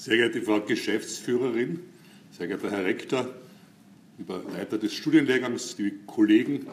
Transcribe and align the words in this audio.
Sehr 0.00 0.16
geehrte 0.16 0.40
Frau 0.40 0.62
Geschäftsführerin, 0.62 1.80
sehr 2.30 2.46
geehrter 2.46 2.70
Herr 2.70 2.86
Rektor, 2.86 3.28
lieber 4.16 4.42
Leiter 4.50 4.78
des 4.78 4.94
Studienlehrgangs, 4.94 5.76
liebe 5.76 5.94
Kollegen, 6.06 6.66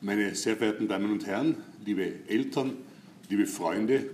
meine 0.00 0.32
sehr 0.36 0.56
verehrten 0.56 0.86
Damen 0.86 1.10
und 1.10 1.26
Herren, 1.26 1.56
liebe 1.84 2.12
Eltern, 2.28 2.74
liebe 3.28 3.46
Freunde 3.46 4.04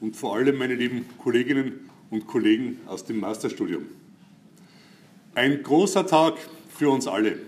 und 0.00 0.14
vor 0.14 0.36
allem 0.36 0.56
meine 0.56 0.76
lieben 0.76 1.04
Kolleginnen 1.18 1.90
und 2.10 2.28
Kollegen 2.28 2.78
aus 2.86 3.04
dem 3.04 3.18
Masterstudium. 3.18 3.86
Ein 5.34 5.64
großer 5.64 6.06
Tag 6.06 6.34
für 6.78 6.90
uns 6.90 7.08
alle. 7.08 7.40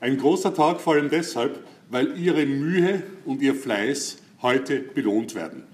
Ein 0.00 0.16
großer 0.16 0.54
Tag 0.54 0.80
vor 0.80 0.94
allem 0.94 1.10
deshalb, 1.10 1.62
weil 1.90 2.18
Ihre 2.18 2.46
Mühe 2.46 3.02
und 3.26 3.42
Ihr 3.42 3.54
Fleiß 3.54 4.16
heute 4.40 4.80
belohnt 4.80 5.34
werden. 5.34 5.64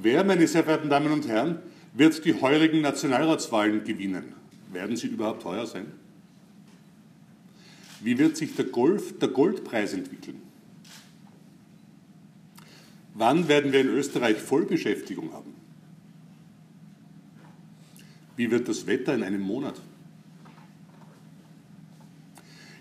Wer, 0.00 0.22
meine 0.24 0.46
sehr 0.46 0.62
verehrten 0.62 0.90
Damen 0.90 1.12
und 1.12 1.26
Herren, 1.26 1.58
wird 1.92 2.24
die 2.24 2.34
heurigen 2.40 2.80
Nationalratswahlen 2.82 3.82
gewinnen? 3.82 4.32
Werden 4.72 4.96
sie 4.96 5.08
überhaupt 5.08 5.44
heuer 5.44 5.66
sein? 5.66 5.86
Wie 8.00 8.16
wird 8.16 8.36
sich 8.36 8.54
der, 8.54 8.66
Golf, 8.66 9.18
der 9.18 9.28
Goldpreis 9.28 9.94
entwickeln? 9.94 10.40
Wann 13.14 13.48
werden 13.48 13.72
wir 13.72 13.80
in 13.80 13.88
Österreich 13.88 14.36
Vollbeschäftigung 14.36 15.32
haben? 15.32 15.54
Wie 18.36 18.48
wird 18.52 18.68
das 18.68 18.86
Wetter 18.86 19.14
in 19.16 19.24
einem 19.24 19.40
Monat? 19.40 19.80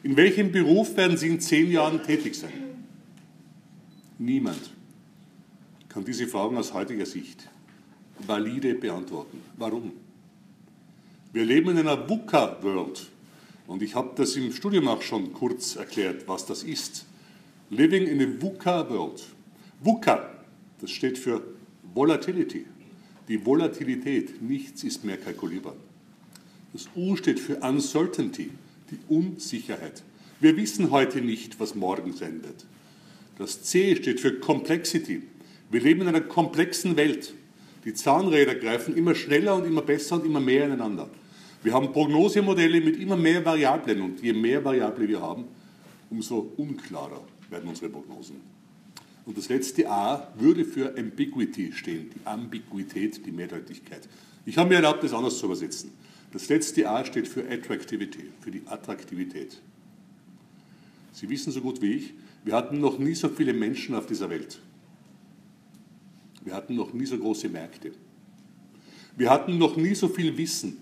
In 0.03 0.15
welchem 0.15 0.51
Beruf 0.51 0.95
werden 0.95 1.17
Sie 1.17 1.29
in 1.29 1.39
zehn 1.39 1.71
Jahren 1.71 2.03
tätig 2.03 2.35
sein? 2.35 2.53
Niemand 4.19 4.76
kann 5.97 6.05
diese 6.05 6.27
Fragen 6.27 6.55
aus 6.57 6.75
heutiger 6.75 7.07
Sicht 7.07 7.49
valide 8.19 8.75
beantworten. 8.75 9.41
Warum? 9.57 9.93
Wir 11.33 11.43
leben 11.43 11.71
in 11.71 11.79
einer 11.79 12.07
VUCA-World 12.07 13.07
und 13.65 13.81
ich 13.81 13.95
habe 13.95 14.11
das 14.15 14.35
im 14.35 14.51
Studium 14.51 14.89
auch 14.89 15.01
schon 15.01 15.33
kurz 15.33 15.75
erklärt, 15.75 16.27
was 16.27 16.45
das 16.45 16.61
ist. 16.61 17.07
Living 17.71 18.05
in 18.05 18.21
a 18.21 18.39
VUCA-World. 18.39 19.25
VUCA, 19.81 20.29
das 20.81 20.91
steht 20.91 21.17
für 21.17 21.41
Volatility. 21.95 22.67
Die 23.27 23.43
Volatilität, 23.43 24.39
nichts 24.39 24.83
ist 24.83 25.03
mehr 25.03 25.17
kalkulierbar. 25.17 25.75
Das 26.73 26.87
U 26.95 27.15
steht 27.15 27.39
für 27.39 27.55
Uncertainty, 27.55 28.51
die 28.91 28.99
Unsicherheit. 29.09 30.03
Wir 30.39 30.55
wissen 30.57 30.91
heute 30.91 31.21
nicht, 31.21 31.59
was 31.59 31.73
morgen 31.73 32.19
wird. 32.19 32.67
Das 33.39 33.63
C 33.63 33.95
steht 33.95 34.19
für 34.19 34.39
Complexity, 34.39 35.23
wir 35.69 35.81
leben 35.81 36.01
in 36.01 36.07
einer 36.07 36.21
komplexen 36.21 36.95
Welt. 36.95 37.33
Die 37.85 37.93
Zahnräder 37.93 38.55
greifen 38.55 38.95
immer 38.95 39.15
schneller 39.15 39.55
und 39.55 39.65
immer 39.65 39.81
besser 39.81 40.15
und 40.15 40.25
immer 40.25 40.39
mehr 40.39 40.65
ineinander. 40.65 41.09
Wir 41.63 41.73
haben 41.73 41.91
Prognosemodelle 41.91 42.81
mit 42.81 42.97
immer 42.97 43.17
mehr 43.17 43.43
Variablen 43.43 44.01
und 44.01 44.21
je 44.21 44.33
mehr 44.33 44.63
Variable 44.63 45.07
wir 45.07 45.21
haben, 45.21 45.45
umso 46.09 46.51
unklarer 46.57 47.21
werden 47.49 47.67
unsere 47.67 47.89
Prognosen. 47.89 48.37
Und 49.25 49.37
das 49.37 49.49
letzte 49.49 49.89
A 49.89 50.31
würde 50.37 50.63
für 50.63 50.97
Ambiguity 50.97 51.73
stehen, 51.73 52.09
die 52.15 52.25
Ambiguität, 52.25 53.25
die 53.25 53.31
Mehrdeutigkeit. 53.31 54.07
Ich 54.45 54.57
habe 54.57 54.69
mir 54.69 54.75
erlaubt, 54.75 55.03
das 55.03 55.13
anders 55.13 55.37
zu 55.37 55.47
übersetzen. 55.47 55.91
Das 56.31 56.47
letzte 56.47 56.89
A 56.89 57.03
steht 57.03 57.27
für 57.27 57.49
Attractivity, 57.49 58.29
für 58.39 58.51
die 58.51 58.61
Attraktivität. 58.65 59.57
Sie 61.11 61.29
wissen 61.29 61.51
so 61.51 61.61
gut 61.61 61.81
wie 61.81 61.93
ich, 61.93 62.13
wir 62.45 62.53
hatten 62.53 62.79
noch 62.79 62.99
nie 62.99 63.15
so 63.15 63.27
viele 63.27 63.53
Menschen 63.53 63.95
auf 63.95 64.05
dieser 64.05 64.29
Welt. 64.29 64.59
Wir 66.47 66.55
hatten 66.55 66.77
noch 66.77 66.93
nie 66.93 67.05
so 67.05 67.17
große 67.17 67.49
Märkte. 67.49 67.91
Wir 69.17 69.29
hatten 69.29 69.57
noch 69.57 69.75
nie 69.75 69.93
so 69.93 70.07
viel 70.07 70.37
Wissen. 70.37 70.77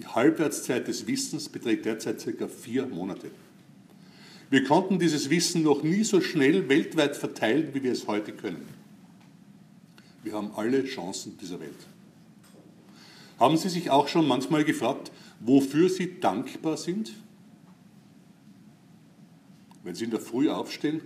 Die 0.00 0.06
Halbwertszeit 0.08 0.88
des 0.88 1.06
Wissens 1.06 1.48
beträgt 1.48 1.84
derzeit 1.84 2.20
circa 2.20 2.48
vier 2.48 2.84
Monate. 2.88 3.30
Wir 4.50 4.64
konnten 4.64 4.98
dieses 4.98 5.30
Wissen 5.30 5.62
noch 5.62 5.84
nie 5.84 6.02
so 6.02 6.20
schnell 6.20 6.68
weltweit 6.68 7.16
verteilen, 7.16 7.72
wie 7.72 7.84
wir 7.84 7.92
es 7.92 8.08
heute 8.08 8.32
können. 8.32 8.66
Wir 10.24 10.32
haben 10.32 10.50
alle 10.56 10.84
Chancen 10.86 11.38
dieser 11.38 11.60
Welt. 11.60 11.86
Haben 13.38 13.56
Sie 13.56 13.68
sich 13.68 13.90
auch 13.90 14.08
schon 14.08 14.26
manchmal 14.26 14.64
gefragt, 14.64 15.12
wofür 15.38 15.88
Sie 15.88 16.18
dankbar 16.18 16.76
sind? 16.76 17.12
Wenn 19.84 19.94
Sie 19.94 20.02
in 20.02 20.10
der 20.10 20.20
Früh 20.20 20.50
aufstehen 20.50 21.00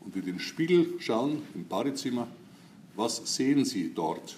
und 0.00 0.16
in 0.16 0.24
den 0.24 0.40
Spiegel 0.40 0.94
schauen 0.98 1.42
im 1.54 1.64
Badezimmer 1.68 2.26
was 2.96 3.36
sehen 3.36 3.64
Sie 3.64 3.92
dort? 3.94 4.36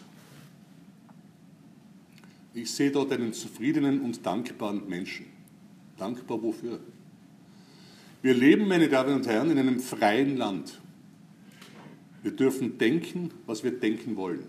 Ich 2.54 2.70
sehe 2.70 2.90
dort 2.90 3.12
einen 3.12 3.32
zufriedenen 3.32 4.00
und 4.00 4.24
dankbaren 4.24 4.88
Menschen. 4.88 5.26
Dankbar 5.96 6.42
wofür? 6.42 6.80
Wir 8.20 8.34
leben, 8.34 8.68
meine 8.68 8.88
Damen 8.88 9.14
und 9.14 9.26
Herren, 9.26 9.50
in 9.50 9.58
einem 9.58 9.80
freien 9.80 10.36
Land. 10.36 10.80
Wir 12.22 12.30
dürfen 12.30 12.78
denken, 12.78 13.30
was 13.46 13.64
wir 13.64 13.72
denken 13.72 14.16
wollen. 14.16 14.44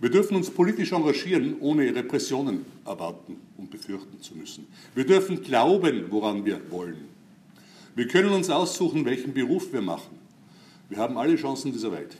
Wir 0.00 0.10
dürfen 0.10 0.36
uns 0.36 0.48
politisch 0.48 0.92
engagieren, 0.92 1.56
ohne 1.58 1.92
Repressionen 1.92 2.64
erwarten 2.84 3.36
und 3.56 3.70
befürchten 3.70 4.20
zu 4.22 4.36
müssen. 4.36 4.68
Wir 4.94 5.04
dürfen 5.04 5.42
glauben, 5.42 6.04
woran 6.10 6.44
wir 6.44 6.60
wollen. 6.70 7.08
Wir 7.96 8.06
können 8.06 8.30
uns 8.30 8.48
aussuchen, 8.48 9.04
welchen 9.04 9.34
Beruf 9.34 9.72
wir 9.72 9.82
machen. 9.82 10.17
Wir 10.88 10.98
haben 10.98 11.18
alle 11.18 11.36
Chancen 11.36 11.72
dieser 11.72 11.92
Welt. 11.92 12.16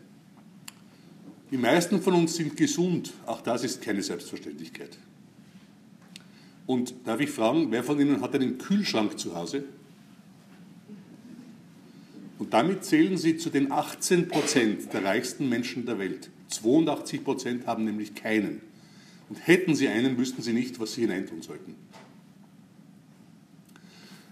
Die 1.50 1.56
meisten 1.56 2.02
von 2.02 2.14
uns 2.14 2.36
sind 2.36 2.56
gesund. 2.56 3.12
Auch 3.26 3.40
das 3.40 3.64
ist 3.64 3.80
keine 3.80 4.02
Selbstverständlichkeit. 4.02 4.98
Und 6.66 6.94
darf 7.04 7.20
ich 7.20 7.30
fragen, 7.30 7.70
wer 7.70 7.82
von 7.82 7.98
Ihnen 7.98 8.20
hat 8.20 8.34
einen 8.34 8.58
Kühlschrank 8.58 9.18
zu 9.18 9.34
Hause? 9.34 9.64
Und 12.38 12.52
damit 12.52 12.84
zählen 12.84 13.16
Sie 13.16 13.38
zu 13.38 13.48
den 13.48 13.72
18 13.72 14.28
Prozent 14.28 14.92
der 14.92 15.02
reichsten 15.02 15.48
Menschen 15.48 15.86
der 15.86 15.98
Welt. 15.98 16.30
82 16.48 17.24
Prozent 17.24 17.66
haben 17.66 17.84
nämlich 17.84 18.14
keinen. 18.14 18.60
Und 19.28 19.46
hätten 19.46 19.74
sie 19.74 19.88
einen, 19.88 20.16
wüssten 20.16 20.42
sie 20.42 20.52
nicht, 20.52 20.80
was 20.80 20.94
sie 20.94 21.02
hineintun 21.02 21.42
sollten. 21.42 21.74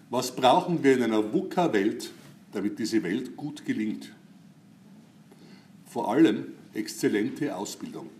Was 0.08 0.34
brauchen 0.34 0.82
wir 0.82 0.94
in 0.94 1.02
einer 1.02 1.32
VUCA-Welt, 1.32 2.10
damit 2.52 2.78
diese 2.78 3.02
Welt 3.02 3.36
gut 3.36 3.64
gelingt? 3.64 4.12
Vor 5.96 6.10
allem 6.10 6.48
exzellente 6.74 7.56
Ausbildung. 7.56 8.10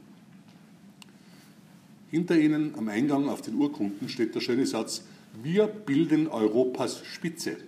Hinter 2.11 2.39
Ihnen 2.39 2.75
am 2.75 2.89
Eingang 2.89 3.29
auf 3.29 3.43
den 3.43 3.55
Urkunden 3.57 4.09
steht 4.09 4.35
der 4.35 4.41
schöne 4.41 4.65
Satz, 4.65 5.03
wir 5.43 5.67
bilden 5.67 6.27
Europas 6.27 7.05
Spitze. 7.05 7.59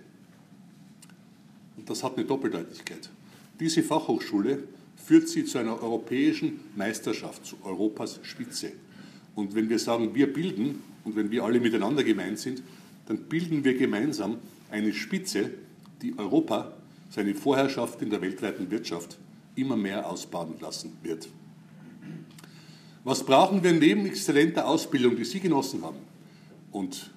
Und 1.77 1.87
das 1.87 2.03
hat 2.03 2.17
eine 2.17 2.25
Doppeldeutigkeit. 2.25 3.11
Diese 3.59 3.83
Fachhochschule 3.83 4.63
führt 4.95 5.29
sie 5.29 5.45
zu 5.45 5.59
einer 5.59 5.79
europäischen 5.79 6.59
Meisterschaft, 6.75 7.45
zu 7.45 7.57
Europas 7.63 8.19
Spitze. 8.23 8.71
Und 9.35 9.53
wenn 9.53 9.69
wir 9.69 9.77
sagen, 9.77 10.15
wir 10.15 10.33
bilden 10.33 10.81
und 11.03 11.17
wenn 11.17 11.29
wir 11.29 11.43
alle 11.43 11.59
miteinander 11.59 12.03
gemeint 12.03 12.39
sind, 12.39 12.63
dann 13.05 13.19
bilden 13.25 13.63
wir 13.63 13.77
gemeinsam 13.77 14.39
eine 14.71 14.91
Spitze, 14.91 15.51
die 16.01 16.17
Europa 16.17 16.73
seine 17.11 17.35
Vorherrschaft 17.35 18.01
in 18.01 18.09
der 18.09 18.21
weltweiten 18.23 18.71
Wirtschaft 18.71 19.19
immer 19.61 19.77
mehr 19.77 20.09
ausbauen 20.09 20.55
lassen 20.59 20.97
wird. 21.03 21.29
Was 23.03 23.25
brauchen 23.25 23.63
wir 23.63 23.73
neben 23.73 24.05
exzellenter 24.05 24.67
Ausbildung, 24.67 25.15
die 25.15 25.25
Sie 25.25 25.39
genossen 25.39 25.83
haben 25.83 25.99
und 26.71 27.11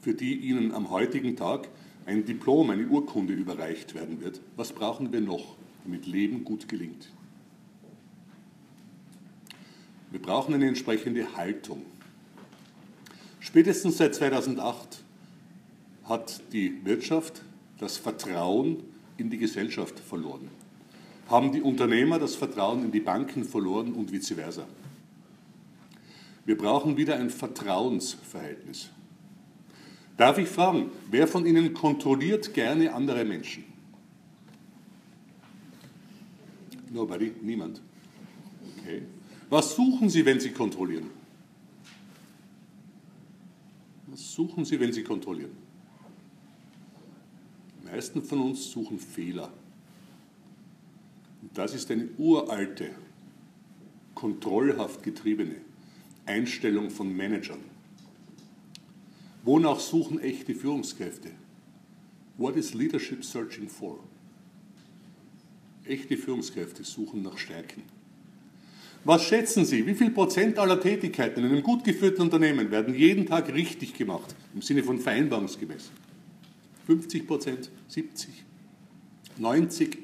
für 0.00 0.14
die 0.14 0.36
Ihnen 0.36 0.72
am 0.72 0.90
heutigen 0.90 1.36
Tag 1.36 1.68
ein 2.06 2.24
Diplom, 2.24 2.70
eine 2.70 2.86
Urkunde 2.86 3.34
überreicht 3.34 3.94
werden 3.94 4.20
wird? 4.20 4.40
Was 4.56 4.72
brauchen 4.72 5.12
wir 5.12 5.20
noch, 5.20 5.56
damit 5.84 6.06
Leben 6.06 6.44
gut 6.44 6.68
gelingt? 6.68 7.10
Wir 10.10 10.22
brauchen 10.22 10.54
eine 10.54 10.66
entsprechende 10.66 11.36
Haltung. 11.36 11.82
Spätestens 13.40 13.98
seit 13.98 14.14
2008 14.14 15.04
hat 16.04 16.40
die 16.52 16.84
Wirtschaft 16.84 17.42
das 17.78 17.98
Vertrauen 17.98 18.82
in 19.18 19.28
die 19.28 19.38
Gesellschaft 19.38 20.00
verloren. 20.00 20.48
Haben 21.28 21.52
die 21.52 21.60
Unternehmer 21.60 22.18
das 22.18 22.34
Vertrauen 22.34 22.84
in 22.84 22.90
die 22.90 23.00
Banken 23.00 23.44
verloren 23.44 23.92
und 23.92 24.10
vice 24.10 24.32
versa. 24.32 24.66
Wir 26.46 26.56
brauchen 26.56 26.96
wieder 26.96 27.16
ein 27.16 27.28
Vertrauensverhältnis. 27.28 28.88
Darf 30.16 30.38
ich 30.38 30.48
fragen, 30.48 30.90
wer 31.10 31.28
von 31.28 31.46
Ihnen 31.46 31.74
kontrolliert 31.74 32.54
gerne 32.54 32.92
andere 32.94 33.24
Menschen? 33.24 33.64
Nobody, 36.90 37.32
niemand. 37.42 37.82
Okay. 38.78 39.02
Was 39.50 39.74
suchen 39.74 40.08
Sie, 40.08 40.24
wenn 40.24 40.40
Sie 40.40 40.50
kontrollieren? 40.50 41.10
Was 44.06 44.32
suchen 44.32 44.64
Sie, 44.64 44.80
wenn 44.80 44.92
Sie 44.92 45.04
kontrollieren? 45.04 45.56
Die 47.82 47.86
meisten 47.86 48.22
von 48.22 48.40
uns 48.40 48.70
suchen 48.70 48.98
Fehler. 48.98 49.52
Das 51.54 51.74
ist 51.74 51.90
eine 51.90 52.08
uralte 52.18 52.90
kontrollhaft 54.14 55.02
getriebene 55.02 55.56
Einstellung 56.26 56.90
von 56.90 57.16
Managern. 57.16 57.60
Wonach 59.44 59.78
suchen 59.78 60.18
echte 60.18 60.54
Führungskräfte? 60.54 61.30
What 62.36 62.56
is 62.56 62.74
leadership 62.74 63.24
searching 63.24 63.68
for? 63.68 64.00
Echte 65.84 66.16
Führungskräfte 66.16 66.84
suchen 66.84 67.22
nach 67.22 67.38
Stärken. 67.38 67.82
Was 69.04 69.22
schätzen 69.22 69.64
Sie, 69.64 69.86
wie 69.86 69.94
viel 69.94 70.10
Prozent 70.10 70.58
aller 70.58 70.80
Tätigkeiten 70.80 71.44
in 71.44 71.52
einem 71.52 71.62
gut 71.62 71.84
geführten 71.84 72.22
Unternehmen 72.22 72.70
werden 72.70 72.94
jeden 72.94 73.26
Tag 73.26 73.52
richtig 73.54 73.94
gemacht, 73.94 74.34
im 74.54 74.60
Sinne 74.60 74.82
von 74.82 74.98
vereinbarungsgemäß? 74.98 75.90
50 76.86 77.26
Prozent, 77.26 77.70
70, 77.86 78.44
90, 79.38 79.98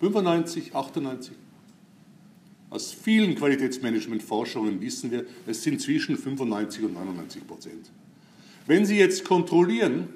95, 0.00 0.74
98? 0.74 1.34
Aus 2.70 2.92
vielen 2.92 3.34
Qualitätsmanagement-Forschungen 3.34 4.80
wissen 4.80 5.10
wir, 5.10 5.26
es 5.46 5.62
sind 5.62 5.80
zwischen 5.80 6.16
95 6.16 6.84
und 6.84 6.94
99 6.94 7.46
Prozent. 7.46 7.90
Wenn 8.66 8.86
Sie 8.86 8.96
jetzt 8.96 9.24
kontrollieren, 9.24 10.08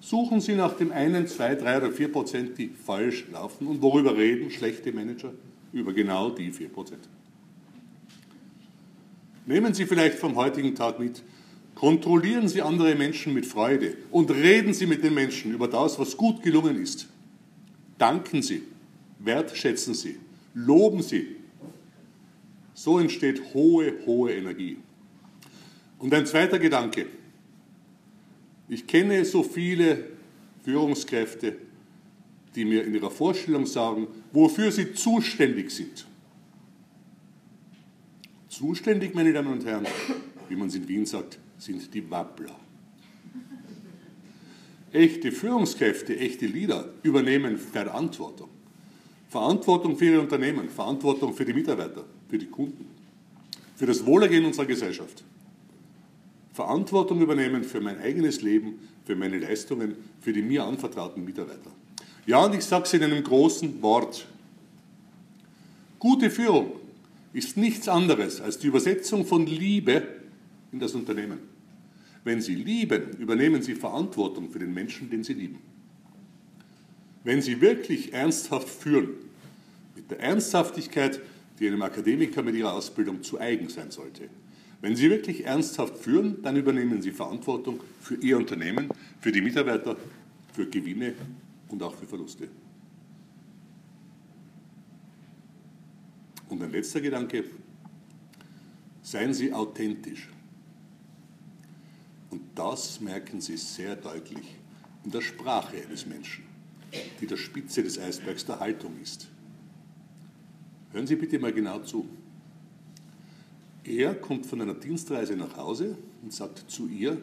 suchen 0.00 0.40
Sie 0.40 0.54
nach 0.54 0.74
dem 0.74 0.92
einen, 0.92 1.26
zwei, 1.26 1.54
drei 1.54 1.78
oder 1.78 1.90
vier 1.90 2.12
Prozent, 2.12 2.58
die 2.58 2.68
falsch 2.68 3.24
laufen. 3.32 3.66
Und 3.66 3.80
worüber 3.82 4.16
reden 4.16 4.50
schlechte 4.50 4.92
Manager? 4.92 5.32
Über 5.72 5.92
genau 5.92 6.30
die 6.30 6.50
vier 6.52 6.68
Prozent. 6.68 7.08
Nehmen 9.46 9.74
Sie 9.74 9.86
vielleicht 9.86 10.18
vom 10.18 10.36
heutigen 10.36 10.74
Tag 10.74 10.98
mit, 10.98 11.22
kontrollieren 11.74 12.48
Sie 12.48 12.62
andere 12.62 12.94
Menschen 12.94 13.32
mit 13.32 13.46
Freude 13.46 13.96
und 14.10 14.30
reden 14.30 14.74
Sie 14.74 14.86
mit 14.86 15.02
den 15.02 15.14
Menschen 15.14 15.52
über 15.52 15.68
das, 15.68 15.98
was 15.98 16.16
gut 16.16 16.42
gelungen 16.42 16.80
ist. 16.80 17.08
Danken 17.98 18.42
Sie, 18.42 18.62
wertschätzen 19.18 19.94
Sie, 19.94 20.18
loben 20.54 21.02
Sie. 21.02 21.36
So 22.74 22.98
entsteht 22.98 23.54
hohe, 23.54 23.94
hohe 24.04 24.34
Energie. 24.34 24.76
Und 25.98 26.12
ein 26.12 26.26
zweiter 26.26 26.58
Gedanke. 26.58 27.06
Ich 28.68 28.86
kenne 28.86 29.24
so 29.24 29.42
viele 29.42 30.04
Führungskräfte, 30.64 31.56
die 32.54 32.64
mir 32.64 32.84
in 32.84 32.94
ihrer 32.94 33.10
Vorstellung 33.10 33.66
sagen, 33.66 34.08
wofür 34.32 34.72
sie 34.72 34.94
zuständig 34.94 35.70
sind. 35.70 36.06
Zuständig, 38.48 39.14
meine 39.14 39.32
Damen 39.32 39.52
und 39.52 39.64
Herren, 39.64 39.86
wie 40.48 40.56
man 40.56 40.68
es 40.68 40.74
in 40.74 40.88
Wien 40.88 41.06
sagt, 41.06 41.38
sind 41.58 41.92
die 41.94 42.10
Wappler. 42.10 42.58
Echte 44.92 45.30
Führungskräfte, 45.30 46.18
echte 46.18 46.46
Leader 46.46 46.88
übernehmen 47.02 47.58
Verantwortung. 47.58 48.48
Verantwortung 49.36 49.98
für 49.98 50.06
ihre 50.06 50.20
Unternehmen, 50.22 50.70
Verantwortung 50.70 51.34
für 51.34 51.44
die 51.44 51.52
Mitarbeiter, 51.52 52.06
für 52.26 52.38
die 52.38 52.46
Kunden, 52.46 52.86
für 53.74 53.84
das 53.84 54.06
Wohlergehen 54.06 54.46
unserer 54.46 54.64
Gesellschaft. 54.64 55.24
Verantwortung 56.54 57.20
übernehmen 57.20 57.62
für 57.62 57.82
mein 57.82 58.00
eigenes 58.00 58.40
Leben, 58.40 58.78
für 59.04 59.14
meine 59.14 59.38
Leistungen, 59.38 59.94
für 60.22 60.32
die 60.32 60.40
mir 60.40 60.64
anvertrauten 60.64 61.22
Mitarbeiter. 61.22 61.70
Ja, 62.24 62.46
und 62.46 62.54
ich 62.54 62.64
sage 62.64 62.84
es 62.84 62.94
in 62.94 63.02
einem 63.02 63.22
großen 63.22 63.82
Wort. 63.82 64.26
Gute 65.98 66.30
Führung 66.30 66.72
ist 67.34 67.58
nichts 67.58 67.88
anderes 67.88 68.40
als 68.40 68.58
die 68.58 68.68
Übersetzung 68.68 69.26
von 69.26 69.46
Liebe 69.46 70.02
in 70.72 70.80
das 70.80 70.94
Unternehmen. 70.94 71.40
Wenn 72.24 72.40
Sie 72.40 72.54
lieben, 72.54 73.10
übernehmen 73.18 73.60
Sie 73.60 73.74
Verantwortung 73.74 74.48
für 74.48 74.60
den 74.60 74.72
Menschen, 74.72 75.10
den 75.10 75.22
Sie 75.22 75.34
lieben. 75.34 75.58
Wenn 77.26 77.42
Sie 77.42 77.60
wirklich 77.60 78.12
ernsthaft 78.12 78.68
führen, 78.68 79.08
mit 79.96 80.08
der 80.12 80.20
Ernsthaftigkeit, 80.20 81.20
die 81.58 81.66
einem 81.66 81.82
Akademiker 81.82 82.40
mit 82.40 82.54
ihrer 82.54 82.72
Ausbildung 82.72 83.24
zu 83.24 83.40
eigen 83.40 83.68
sein 83.68 83.90
sollte, 83.90 84.28
wenn 84.80 84.94
Sie 84.94 85.10
wirklich 85.10 85.44
ernsthaft 85.44 85.96
führen, 85.98 86.40
dann 86.44 86.54
übernehmen 86.54 87.02
Sie 87.02 87.10
Verantwortung 87.10 87.80
für 88.00 88.14
Ihr 88.14 88.36
Unternehmen, 88.36 88.90
für 89.18 89.32
die 89.32 89.40
Mitarbeiter, 89.40 89.96
für 90.52 90.66
Gewinne 90.66 91.14
und 91.68 91.82
auch 91.82 91.96
für 91.96 92.06
Verluste. 92.06 92.46
Und 96.48 96.62
ein 96.62 96.70
letzter 96.70 97.00
Gedanke, 97.00 97.42
seien 99.02 99.34
Sie 99.34 99.52
authentisch. 99.52 100.28
Und 102.30 102.42
das 102.54 103.00
merken 103.00 103.40
Sie 103.40 103.56
sehr 103.56 103.96
deutlich 103.96 104.54
in 105.04 105.10
der 105.10 105.22
Sprache 105.22 105.76
eines 105.84 106.06
Menschen, 106.06 106.44
die 107.20 107.26
der 107.26 107.36
Spitze 107.36 107.82
des 107.82 107.98
Eisbergs 107.98 108.44
der 108.44 108.60
Haltung 108.60 108.92
ist. 109.02 109.28
Hören 110.92 111.06
Sie 111.06 111.16
bitte 111.16 111.38
mal 111.38 111.52
genau 111.52 111.80
zu. 111.80 112.08
Er 113.84 114.14
kommt 114.14 114.46
von 114.46 114.60
einer 114.60 114.74
Dienstreise 114.74 115.36
nach 115.36 115.56
Hause 115.56 115.96
und 116.22 116.32
sagt 116.32 116.70
zu 116.70 116.88
ihr, 116.88 117.20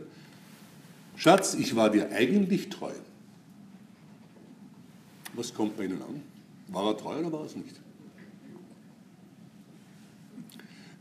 Schatz, 1.15 1.53
ich 1.55 1.75
war 1.75 1.89
dir 1.89 2.11
eigentlich 2.11 2.69
treu. 2.69 2.93
Was 5.33 5.53
kommt 5.53 5.77
bei 5.77 5.85
Ihnen 5.85 6.01
an? 6.01 6.21
War 6.67 6.91
er 6.91 6.97
treu 6.97 7.17
oder 7.19 7.31
war 7.31 7.45
es 7.45 7.55
nicht? 7.55 7.79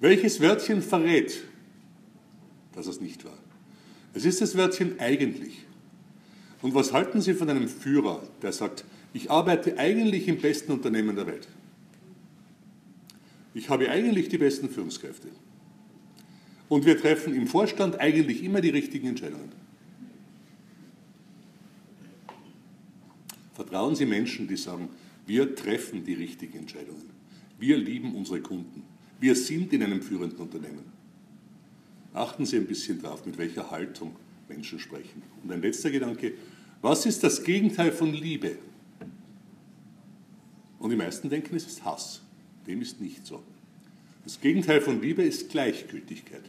Welches 0.01 0.41
Wörtchen 0.41 0.83
verrät, 0.83 1.45
dass 2.75 2.87
es 2.87 3.01
nicht 3.01 3.25
war? 3.25 3.39
Es 4.15 4.25
ist 4.25 4.41
das 4.41 4.57
Wörtchen 4.57 4.99
eigentlich. 4.99 5.65
Und 6.63 6.75
was 6.75 6.93
halten 6.93 7.21
Sie 7.21 7.35
von 7.35 7.51
einem 7.51 7.69
Führer, 7.69 8.23
der 8.41 8.53
sagt, 8.53 8.85
ich 9.13 9.31
arbeite 9.31 9.79
eigentlich 9.79 10.29
im 10.29 10.39
besten 10.39 10.73
Unternehmen 10.73 11.17
der 11.17 11.27
Welt? 11.27 11.49
Ich 13.53 13.69
habe 13.69 13.91
eigentlich 13.91 14.29
die 14.29 14.39
besten 14.39 14.71
Führungskräfte. 14.71 15.29
Und 16.69 16.87
wir 16.87 16.99
treffen 16.99 17.35
im 17.35 17.47
Vorstand 17.47 18.01
eigentlich 18.01 18.43
immer 18.43 18.61
die 18.61 18.71
richtigen 18.71 19.09
Entscheidungen. 19.09 19.53
Vertrauen 23.53 23.95
Sie 23.95 24.07
Menschen, 24.07 24.49
die 24.49 24.57
sagen, 24.57 24.89
wir 25.27 25.55
treffen 25.55 26.05
die 26.05 26.15
richtigen 26.15 26.59
Entscheidungen. 26.59 27.11
Wir 27.59 27.77
lieben 27.77 28.15
unsere 28.15 28.41
Kunden. 28.41 28.85
Wir 29.21 29.37
sind 29.37 29.73
in 29.73 29.83
einem 29.83 30.01
führenden 30.01 30.39
Unternehmen. 30.39 30.85
Achten 32.15 32.47
Sie 32.47 32.57
ein 32.57 32.67
bisschen 32.67 33.03
darauf, 33.03 33.27
mit 33.27 33.37
welcher 33.37 33.71
Haltung 33.71 34.17
Menschen 34.53 34.79
sprechen. 34.79 35.23
Und 35.43 35.51
ein 35.51 35.63
letzter 35.63 35.91
Gedanke, 35.91 36.35
was 36.81 37.07
ist 37.07 37.23
das 37.25 37.43
Gegenteil 37.43 37.93
von 37.93 38.13
Liebe? 38.13 38.57
Und 40.79 40.91
die 40.91 40.97
meisten 40.97 41.31
denken, 41.31 41.57
es 41.57 41.67
ist 41.67 41.85
Hass. 41.85 42.23
Dem 42.67 42.83
ist 42.83 43.01
nicht 43.01 43.27
so. 43.27 43.43
Das 44.25 44.41
Gegenteil 44.41 44.81
von 44.81 45.01
Liebe 45.01 45.23
ist 45.23 45.51
Gleichgültigkeit. 45.51 46.43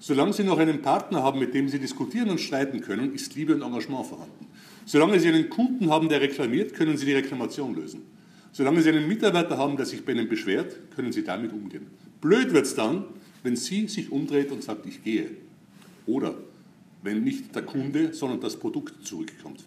Solange 0.00 0.32
Sie 0.32 0.44
noch 0.44 0.58
einen 0.58 0.80
Partner 0.80 1.22
haben, 1.22 1.40
mit 1.40 1.54
dem 1.54 1.68
Sie 1.68 1.78
diskutieren 1.78 2.30
und 2.30 2.40
streiten 2.40 2.80
können, 2.80 3.12
ist 3.12 3.34
Liebe 3.34 3.54
und 3.54 3.62
Engagement 3.62 4.06
vorhanden. 4.06 4.46
Solange 4.86 5.18
Sie 5.20 5.28
einen 5.28 5.50
Kunden 5.50 5.90
haben, 5.90 6.08
der 6.08 6.20
reklamiert, 6.20 6.74
können 6.74 6.96
Sie 6.96 7.04
die 7.04 7.14
Reklamation 7.14 7.74
lösen. 7.74 8.02
Solange 8.52 8.80
Sie 8.80 8.88
einen 8.88 9.06
Mitarbeiter 9.06 9.58
haben, 9.58 9.76
der 9.76 9.86
sich 9.86 10.04
bei 10.04 10.12
Ihnen 10.12 10.28
beschwert, 10.28 10.76
können 10.94 11.12
Sie 11.12 11.24
damit 11.24 11.52
umgehen. 11.52 11.88
Blöd 12.20 12.52
wird 12.52 12.66
es 12.66 12.74
dann, 12.74 13.04
wenn 13.42 13.56
Sie 13.56 13.88
sich 13.88 14.10
umdreht 14.10 14.50
und 14.50 14.62
sagt, 14.62 14.86
ich 14.86 15.02
gehe. 15.02 15.30
Oder 16.08 16.34
wenn 17.02 17.22
nicht 17.22 17.54
der 17.54 17.62
Kunde, 17.62 18.14
sondern 18.14 18.40
das 18.40 18.56
Produkt 18.56 19.06
zurückkommt. 19.06 19.64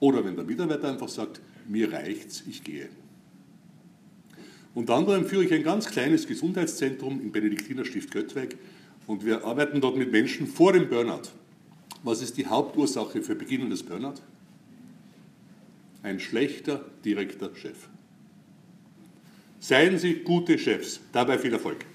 Oder 0.00 0.24
wenn 0.24 0.34
der 0.34 0.44
Mitarbeiter 0.44 0.90
einfach 0.90 1.08
sagt, 1.08 1.40
mir 1.68 1.92
reicht's, 1.92 2.42
ich 2.48 2.64
gehe. 2.64 2.88
Unter 4.74 4.94
anderem 4.96 5.24
führe 5.24 5.44
ich 5.44 5.54
ein 5.54 5.62
ganz 5.62 5.86
kleines 5.86 6.26
Gesundheitszentrum 6.26 7.20
im 7.20 7.30
Benediktinerstift 7.30 8.10
Göttweg 8.10 8.58
und 9.06 9.24
wir 9.24 9.44
arbeiten 9.44 9.80
dort 9.80 9.96
mit 9.96 10.10
Menschen 10.10 10.48
vor 10.48 10.72
dem 10.72 10.88
Burnout. 10.88 11.30
Was 12.02 12.20
ist 12.20 12.36
die 12.36 12.46
Hauptursache 12.46 13.22
für 13.22 13.36
beginnendes 13.36 13.84
Burnout? 13.84 14.20
Ein 16.02 16.18
schlechter 16.18 16.84
direkter 17.04 17.54
Chef. 17.54 17.88
Seien 19.60 19.98
Sie 19.98 20.14
gute 20.14 20.58
Chefs, 20.58 20.98
dabei 21.12 21.38
viel 21.38 21.52
Erfolg. 21.52 21.86